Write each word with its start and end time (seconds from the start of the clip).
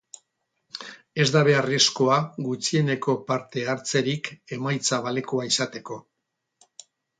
Ez 1.23 1.27
da 1.35 1.43
beharrezkoa 1.47 2.15
gutxieneko 2.47 3.15
parte-hartzerik 3.29 4.33
emaitza 4.59 5.01
balekoa 5.07 5.49
izateko. 5.55 6.03